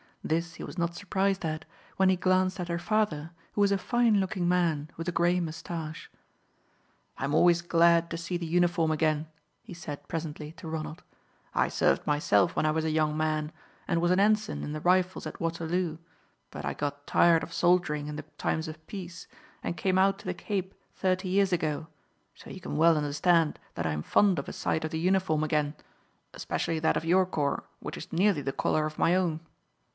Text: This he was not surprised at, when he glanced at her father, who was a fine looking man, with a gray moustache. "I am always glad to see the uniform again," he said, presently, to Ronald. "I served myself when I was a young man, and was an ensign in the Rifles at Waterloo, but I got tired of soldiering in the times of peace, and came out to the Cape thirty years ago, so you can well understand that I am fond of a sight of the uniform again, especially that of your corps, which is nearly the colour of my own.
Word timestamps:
This 0.23 0.55
he 0.55 0.63
was 0.63 0.77
not 0.79 0.93
surprised 0.95 1.45
at, 1.45 1.65
when 1.97 2.09
he 2.09 2.15
glanced 2.15 2.59
at 2.59 2.67
her 2.67 2.79
father, 2.79 3.31
who 3.53 3.61
was 3.61 3.71
a 3.71 3.77
fine 3.77 4.19
looking 4.19 4.47
man, 4.47 4.89
with 4.95 5.07
a 5.07 5.11
gray 5.11 5.39
moustache. 5.39 6.11
"I 7.19 7.23
am 7.23 7.33
always 7.35 7.61
glad 7.61 8.09
to 8.09 8.17
see 8.17 8.37
the 8.37 8.45
uniform 8.45 8.91
again," 8.91 9.27
he 9.63 9.73
said, 9.73 10.07
presently, 10.07 10.51
to 10.53 10.67
Ronald. 10.67 11.03
"I 11.53 11.67
served 11.69 12.05
myself 12.07 12.55
when 12.55 12.65
I 12.65 12.71
was 12.71 12.85
a 12.85 12.91
young 12.91 13.15
man, 13.17 13.51
and 13.87 14.01
was 14.01 14.11
an 14.11 14.19
ensign 14.19 14.63
in 14.63 14.73
the 14.73 14.79
Rifles 14.81 15.25
at 15.27 15.39
Waterloo, 15.39 15.97
but 16.49 16.65
I 16.65 16.73
got 16.73 17.05
tired 17.07 17.43
of 17.43 17.53
soldiering 17.53 18.07
in 18.07 18.15
the 18.15 18.25
times 18.39 18.67
of 18.67 18.85
peace, 18.85 19.27
and 19.63 19.77
came 19.77 19.99
out 19.99 20.17
to 20.19 20.25
the 20.25 20.35
Cape 20.35 20.75
thirty 20.93 21.29
years 21.29 21.51
ago, 21.53 21.87
so 22.35 22.49
you 22.49 22.61
can 22.61 22.77
well 22.77 22.97
understand 22.97 23.59
that 23.73 23.87
I 23.87 23.91
am 23.91 24.03
fond 24.03 24.39
of 24.39 24.49
a 24.49 24.53
sight 24.53 24.83
of 24.83 24.91
the 24.91 24.99
uniform 24.99 25.43
again, 25.43 25.75
especially 26.33 26.79
that 26.79 26.97
of 26.97 27.05
your 27.05 27.25
corps, 27.25 27.63
which 27.79 27.97
is 27.97 28.11
nearly 28.13 28.41
the 28.41 28.51
colour 28.53 28.85
of 28.87 28.99
my 28.99 29.15
own. 29.15 29.39